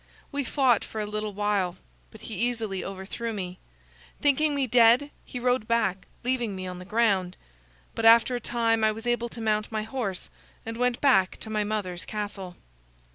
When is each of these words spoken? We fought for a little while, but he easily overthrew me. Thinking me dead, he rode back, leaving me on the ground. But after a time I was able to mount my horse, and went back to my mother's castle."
We 0.31 0.43
fought 0.43 0.83
for 0.83 0.99
a 0.99 1.05
little 1.05 1.31
while, 1.33 1.75
but 2.09 2.21
he 2.21 2.33
easily 2.33 2.83
overthrew 2.83 3.33
me. 3.33 3.59
Thinking 4.19 4.55
me 4.55 4.65
dead, 4.65 5.11
he 5.25 5.39
rode 5.39 5.67
back, 5.67 6.07
leaving 6.23 6.55
me 6.55 6.65
on 6.65 6.79
the 6.79 6.85
ground. 6.85 7.37
But 7.93 8.05
after 8.05 8.35
a 8.35 8.39
time 8.41 8.83
I 8.83 8.91
was 8.91 9.05
able 9.05 9.29
to 9.29 9.39
mount 9.41 9.71
my 9.71 9.83
horse, 9.83 10.31
and 10.65 10.75
went 10.75 11.01
back 11.01 11.37
to 11.41 11.51
my 11.51 11.63
mother's 11.63 12.03
castle." 12.03 12.55